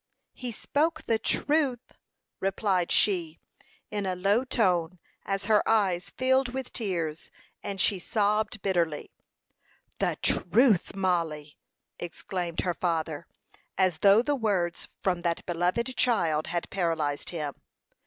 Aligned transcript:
"He 0.33 0.51
spoke 0.51 1.03
the 1.03 1.19
truth," 1.19 1.91
replied 2.39 2.91
she, 2.91 3.37
in 3.91 4.07
a 4.07 4.15
low 4.15 4.43
tone, 4.43 4.97
as 5.27 5.45
her 5.45 5.61
eyes 5.69 6.09
filled 6.09 6.49
with 6.49 6.73
tears, 6.73 7.29
and 7.61 7.79
she 7.79 7.99
sobbed 7.99 8.63
bitterly. 8.63 9.11
"The 9.99 10.17
truth, 10.23 10.95
Mollie!" 10.95 11.59
exclaimed 11.99 12.61
her 12.61 12.73
father, 12.73 13.27
as 13.77 13.99
though 13.99 14.23
the 14.23 14.33
words 14.33 14.87
from 15.03 15.21
that 15.21 15.45
beloved 15.45 15.95
child 15.95 16.47
had 16.47 16.71
paralyzed 16.71 17.29
him. 17.29 17.53